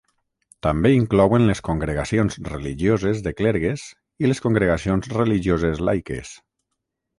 [0.67, 3.85] També inclouen les congregacions religioses de clergues
[4.25, 6.35] i les congregacions religioses laiques.